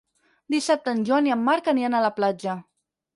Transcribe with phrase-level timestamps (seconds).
[0.53, 2.57] Dissabte en Joan i en Marc aniran a la platja.